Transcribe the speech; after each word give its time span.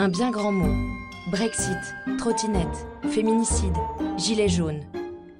Un 0.00 0.08
bien 0.08 0.30
grand 0.30 0.50
mot. 0.50 0.96
Brexit, 1.30 1.76
trottinette, 2.16 2.86
féminicide, 3.10 3.76
gilet 4.16 4.48
jaune. 4.48 4.80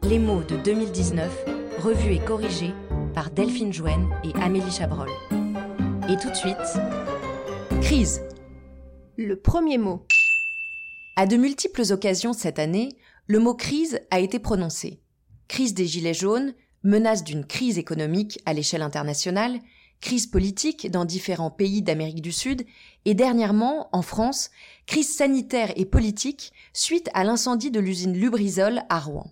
Les 0.02 0.18
mots 0.18 0.42
de 0.42 0.58
2019, 0.58 1.46
revus 1.78 2.12
et 2.12 2.18
corrigés 2.18 2.74
par 3.14 3.30
Delphine 3.30 3.72
Jouen 3.72 4.10
et 4.22 4.34
Amélie 4.34 4.70
Chabrol. 4.70 5.08
Et 6.10 6.18
tout 6.18 6.28
de 6.28 6.34
suite, 6.34 6.58
crise. 7.80 8.20
Le 9.16 9.36
premier 9.36 9.78
mot. 9.78 10.04
À 11.16 11.24
de 11.24 11.38
multiples 11.38 11.90
occasions 11.90 12.34
cette 12.34 12.58
année, 12.58 12.90
le 13.28 13.38
mot 13.38 13.54
crise 13.54 14.00
a 14.10 14.20
été 14.20 14.38
prononcé. 14.38 15.00
Crise 15.48 15.72
des 15.72 15.86
gilets 15.86 16.12
jaunes, 16.12 16.52
menace 16.82 17.24
d'une 17.24 17.46
crise 17.46 17.78
économique 17.78 18.38
à 18.44 18.52
l'échelle 18.52 18.82
internationale, 18.82 19.58
crise 20.00 20.26
politique 20.26 20.90
dans 20.90 21.04
différents 21.04 21.50
pays 21.50 21.82
d'Amérique 21.82 22.22
du 22.22 22.32
Sud 22.32 22.64
et 23.04 23.14
dernièrement, 23.14 23.88
en 23.92 24.02
France, 24.02 24.50
crise 24.86 25.14
sanitaire 25.14 25.72
et 25.76 25.84
politique 25.84 26.52
suite 26.72 27.10
à 27.14 27.24
l'incendie 27.24 27.70
de 27.70 27.80
l'usine 27.80 28.14
Lubrizol 28.14 28.82
à 28.88 29.00
Rouen. 29.00 29.30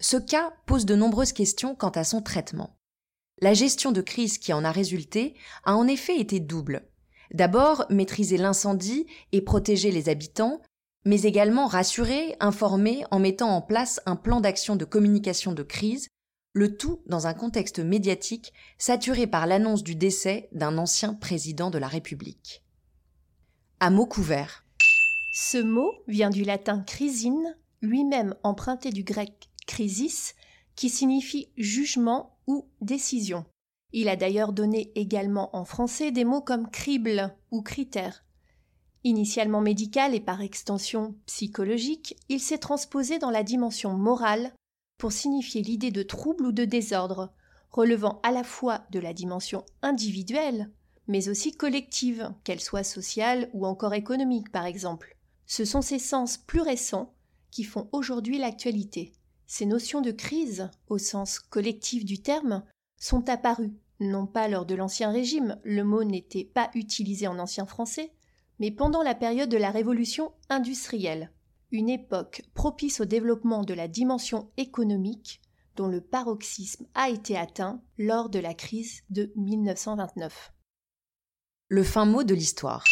Ce 0.00 0.16
cas 0.16 0.52
pose 0.66 0.86
de 0.86 0.94
nombreuses 0.94 1.32
questions 1.32 1.74
quant 1.74 1.90
à 1.90 2.04
son 2.04 2.22
traitement. 2.22 2.76
La 3.40 3.54
gestion 3.54 3.92
de 3.92 4.00
crise 4.00 4.38
qui 4.38 4.52
en 4.52 4.64
a 4.64 4.72
résulté 4.72 5.34
a 5.64 5.76
en 5.76 5.86
effet 5.86 6.18
été 6.18 6.40
double. 6.40 6.88
D'abord, 7.32 7.84
maîtriser 7.90 8.36
l'incendie 8.36 9.06
et 9.32 9.42
protéger 9.42 9.90
les 9.90 10.08
habitants, 10.08 10.62
mais 11.04 11.22
également 11.22 11.66
rassurer, 11.66 12.36
informer 12.40 13.04
en 13.10 13.18
mettant 13.18 13.50
en 13.50 13.60
place 13.60 14.00
un 14.06 14.16
plan 14.16 14.40
d'action 14.40 14.76
de 14.76 14.84
communication 14.84 15.52
de 15.52 15.62
crise 15.62 16.08
le 16.58 16.76
tout 16.76 17.00
dans 17.06 17.26
un 17.28 17.34
contexte 17.34 17.78
médiatique 17.78 18.52
saturé 18.78 19.26
par 19.26 19.46
l'annonce 19.46 19.84
du 19.84 19.94
décès 19.94 20.48
d'un 20.52 20.76
ancien 20.76 21.14
président 21.14 21.70
de 21.70 21.78
la 21.78 21.86
République. 21.86 22.64
À 23.80 23.90
mot 23.90 24.06
couvert. 24.06 24.66
Ce 25.32 25.58
mot 25.58 25.92
vient 26.08 26.30
du 26.30 26.42
latin 26.42 26.80
crisine, 26.80 27.56
lui-même 27.80 28.34
emprunté 28.42 28.90
du 28.90 29.04
grec 29.04 29.48
crisis, 29.68 30.34
qui 30.74 30.90
signifie 30.90 31.48
jugement 31.56 32.36
ou 32.48 32.68
décision. 32.80 33.44
Il 33.92 34.08
a 34.08 34.16
d'ailleurs 34.16 34.52
donné 34.52 34.90
également 34.96 35.54
en 35.56 35.64
français 35.64 36.10
des 36.10 36.24
mots 36.24 36.42
comme 36.42 36.68
crible 36.68 37.34
ou 37.52 37.62
critère. 37.62 38.24
Initialement 39.04 39.60
médical 39.60 40.12
et 40.12 40.20
par 40.20 40.40
extension 40.40 41.14
psychologique, 41.26 42.16
il 42.28 42.40
s'est 42.40 42.58
transposé 42.58 43.20
dans 43.20 43.30
la 43.30 43.44
dimension 43.44 43.92
morale 43.94 44.52
pour 44.98 45.12
signifier 45.12 45.62
l'idée 45.62 45.90
de 45.90 46.02
trouble 46.02 46.46
ou 46.46 46.52
de 46.52 46.64
désordre, 46.64 47.32
relevant 47.70 48.20
à 48.22 48.32
la 48.32 48.44
fois 48.44 48.82
de 48.90 48.98
la 48.98 49.14
dimension 49.14 49.64
individuelle, 49.82 50.70
mais 51.06 51.28
aussi 51.28 51.52
collective, 51.52 52.32
qu'elle 52.44 52.60
soit 52.60 52.84
sociale 52.84 53.48
ou 53.54 53.66
encore 53.66 53.94
économique 53.94 54.52
par 54.52 54.66
exemple. 54.66 55.16
Ce 55.46 55.64
sont 55.64 55.80
ces 55.80 55.98
sens 55.98 56.36
plus 56.36 56.60
récents 56.60 57.14
qui 57.50 57.64
font 57.64 57.88
aujourd'hui 57.92 58.38
l'actualité. 58.38 59.12
Ces 59.46 59.64
notions 59.64 60.02
de 60.02 60.10
crise, 60.10 60.68
au 60.88 60.98
sens 60.98 61.38
collectif 61.38 62.04
du 62.04 62.20
terme, 62.20 62.62
sont 62.98 63.30
apparues 63.30 63.72
non 64.00 64.26
pas 64.26 64.48
lors 64.48 64.66
de 64.66 64.74
l'Ancien 64.74 65.10
Régime, 65.10 65.58
le 65.64 65.82
mot 65.82 66.04
n'était 66.04 66.44
pas 66.44 66.70
utilisé 66.74 67.26
en 67.26 67.38
ancien 67.38 67.66
français, 67.66 68.12
mais 68.60 68.70
pendant 68.70 69.02
la 69.02 69.14
période 69.14 69.48
de 69.48 69.56
la 69.56 69.70
Révolution 69.70 70.32
industrielle, 70.48 71.32
une 71.70 71.90
époque 71.90 72.42
propice 72.54 73.00
au 73.00 73.04
développement 73.04 73.62
de 73.62 73.74
la 73.74 73.88
dimension 73.88 74.50
économique 74.56 75.40
dont 75.76 75.86
le 75.86 76.00
paroxysme 76.00 76.86
a 76.94 77.08
été 77.08 77.36
atteint 77.36 77.82
lors 77.98 78.30
de 78.30 78.38
la 78.38 78.54
crise 78.54 79.02
de 79.10 79.32
1929. 79.36 80.52
Le 81.68 81.82
fin 81.82 82.04
mot 82.04 82.24
de 82.24 82.34
l'histoire. 82.34 82.84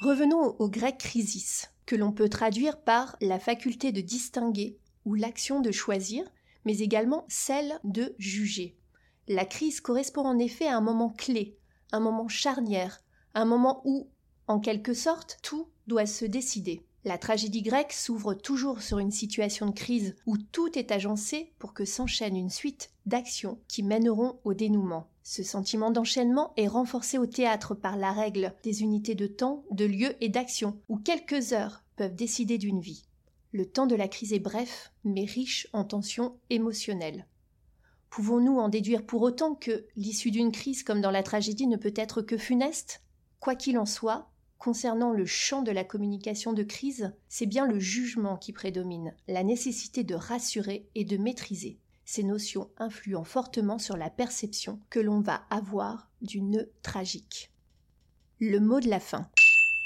Revenons 0.00 0.56
au 0.58 0.68
grec 0.68 0.98
crisis, 0.98 1.70
que 1.86 1.96
l'on 1.96 2.12
peut 2.12 2.28
traduire 2.28 2.80
par 2.80 3.16
la 3.20 3.38
faculté 3.38 3.92
de 3.92 4.00
distinguer 4.00 4.78
ou 5.04 5.14
l'action 5.14 5.60
de 5.60 5.72
choisir, 5.72 6.24
mais 6.64 6.78
également 6.78 7.24
celle 7.28 7.80
de 7.82 8.14
juger. 8.18 8.78
La 9.26 9.44
crise 9.44 9.80
correspond 9.80 10.24
en 10.24 10.38
effet 10.38 10.68
à 10.68 10.76
un 10.76 10.80
moment 10.80 11.10
clé, 11.10 11.58
un 11.92 12.00
moment 12.00 12.28
charnière, 12.28 13.00
un 13.34 13.44
moment 13.44 13.82
où, 13.84 14.08
en 14.46 14.60
quelque 14.60 14.94
sorte, 14.94 15.38
tout 15.42 15.68
doit 15.86 16.06
se 16.06 16.24
décider. 16.24 16.87
La 17.04 17.16
tragédie 17.16 17.62
grecque 17.62 17.92
s'ouvre 17.92 18.34
toujours 18.34 18.82
sur 18.82 18.98
une 18.98 19.12
situation 19.12 19.66
de 19.66 19.72
crise 19.72 20.16
où 20.26 20.36
tout 20.36 20.76
est 20.76 20.90
agencé 20.90 21.52
pour 21.58 21.72
que 21.72 21.84
s'enchaîne 21.84 22.36
une 22.36 22.50
suite 22.50 22.90
d'actions 23.06 23.60
qui 23.68 23.82
mèneront 23.82 24.40
au 24.44 24.52
dénouement. 24.52 25.08
Ce 25.22 25.42
sentiment 25.42 25.90
d'enchaînement 25.90 26.52
est 26.56 26.66
renforcé 26.66 27.16
au 27.18 27.26
théâtre 27.26 27.74
par 27.74 27.96
la 27.96 28.12
règle 28.12 28.54
des 28.64 28.82
unités 28.82 29.14
de 29.14 29.26
temps, 29.26 29.64
de 29.70 29.84
lieu 29.84 30.16
et 30.20 30.28
d'action, 30.28 30.80
où 30.88 30.96
quelques 30.96 31.52
heures 31.52 31.84
peuvent 31.96 32.16
décider 32.16 32.58
d'une 32.58 32.80
vie. 32.80 33.04
Le 33.52 33.64
temps 33.64 33.86
de 33.86 33.94
la 33.94 34.08
crise 34.08 34.32
est 34.32 34.40
bref, 34.40 34.92
mais 35.04 35.24
riche 35.24 35.68
en 35.72 35.84
tensions 35.84 36.36
émotionnelles. 36.50 37.26
Pouvons-nous 38.10 38.58
en 38.58 38.68
déduire 38.68 39.06
pour 39.06 39.22
autant 39.22 39.54
que 39.54 39.86
l'issue 39.96 40.30
d'une 40.30 40.52
crise 40.52 40.82
comme 40.82 41.00
dans 41.00 41.10
la 41.10 41.22
tragédie 41.22 41.66
ne 41.66 41.76
peut 41.76 41.94
être 41.94 42.22
que 42.22 42.36
funeste? 42.36 43.02
Quoi 43.38 43.54
qu'il 43.54 43.78
en 43.78 43.86
soit, 43.86 44.30
Concernant 44.58 45.12
le 45.12 45.24
champ 45.24 45.62
de 45.62 45.70
la 45.70 45.84
communication 45.84 46.52
de 46.52 46.64
crise, 46.64 47.12
c'est 47.28 47.46
bien 47.46 47.64
le 47.64 47.78
jugement 47.78 48.36
qui 48.36 48.52
prédomine, 48.52 49.14
la 49.28 49.44
nécessité 49.44 50.02
de 50.02 50.16
rassurer 50.16 50.88
et 50.96 51.04
de 51.04 51.16
maîtriser. 51.16 51.78
Ces 52.04 52.24
notions 52.24 52.68
influent 52.76 53.22
fortement 53.22 53.78
sur 53.78 53.96
la 53.96 54.10
perception 54.10 54.80
que 54.90 54.98
l'on 54.98 55.20
va 55.20 55.42
avoir 55.50 56.10
du 56.22 56.42
nœud 56.42 56.72
tragique. 56.82 57.52
Le 58.40 58.58
mot 58.58 58.80
de 58.80 58.88
la 58.88 58.98
fin. 58.98 59.30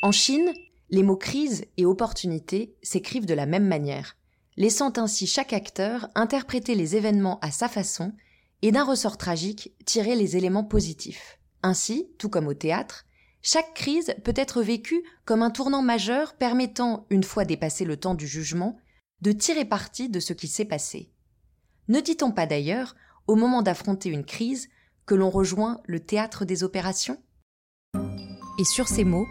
En 0.02 0.10
Chine, 0.10 0.52
les 0.88 1.02
mots 1.02 1.16
crise 1.16 1.66
et 1.76 1.84
opportunité 1.84 2.74
s'écrivent 2.82 3.26
de 3.26 3.34
la 3.34 3.46
même 3.46 3.66
manière, 3.66 4.16
laissant 4.56 4.92
ainsi 4.96 5.26
chaque 5.26 5.52
acteur 5.52 6.08
interpréter 6.14 6.74
les 6.74 6.96
événements 6.96 7.40
à 7.40 7.50
sa 7.50 7.68
façon 7.68 8.12
et 8.62 8.72
d'un 8.72 8.84
ressort 8.84 9.18
tragique 9.18 9.74
tirer 9.84 10.16
les 10.16 10.36
éléments 10.38 10.64
positifs. 10.64 11.38
Ainsi, 11.62 12.08
tout 12.18 12.30
comme 12.30 12.46
au 12.46 12.54
théâtre, 12.54 13.04
chaque 13.42 13.74
crise 13.74 14.14
peut 14.22 14.34
être 14.36 14.62
vécue 14.62 15.02
comme 15.24 15.42
un 15.42 15.50
tournant 15.50 15.82
majeur 15.82 16.34
permettant, 16.34 17.06
une 17.10 17.24
fois 17.24 17.44
dépassé 17.44 17.84
le 17.84 17.96
temps 17.96 18.14
du 18.14 18.28
jugement, 18.28 18.78
de 19.20 19.32
tirer 19.32 19.64
parti 19.64 20.08
de 20.08 20.20
ce 20.20 20.32
qui 20.32 20.46
s'est 20.46 20.64
passé. 20.64 21.10
Ne 21.88 22.00
dit-on 22.00 22.30
pas 22.30 22.46
d'ailleurs, 22.46 22.94
au 23.26 23.34
moment 23.34 23.62
d'affronter 23.62 24.10
une 24.10 24.24
crise, 24.24 24.68
que 25.06 25.16
l'on 25.16 25.30
rejoint 25.30 25.80
le 25.86 25.98
théâtre 25.98 26.44
des 26.44 26.62
opérations? 26.62 27.20
Et 28.58 28.64
sur 28.64 28.86
ces 28.86 29.02
mots, 29.02 29.26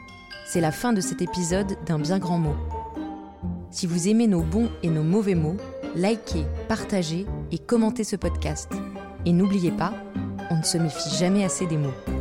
c'est 0.45 0.59
la 0.59 0.73
fin 0.73 0.91
de 0.91 0.99
cet 0.99 1.21
épisode 1.21 1.77
d'un 1.85 1.99
bien 1.99 2.19
grand 2.19 2.37
mot. 2.37 2.55
Si 3.71 3.87
vous 3.87 4.09
aimez 4.09 4.27
nos 4.27 4.43
bons 4.43 4.69
et 4.83 4.89
nos 4.89 5.03
mauvais 5.03 5.35
mots, 5.35 5.57
likez, 5.95 6.45
partagez 6.67 7.25
et 7.51 7.59
commentez 7.59 8.03
ce 8.03 8.17
podcast. 8.17 8.69
Et 9.25 9.31
n'oubliez 9.31 9.71
pas, 9.71 9.93
on 10.49 10.57
ne 10.57 10.63
se 10.63 10.77
méfie 10.77 11.15
jamais 11.17 11.45
assez 11.45 11.65
des 11.65 11.77
mots. 11.77 12.20